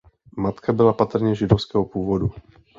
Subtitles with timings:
[0.37, 2.31] Matka byla patrně židovského původu.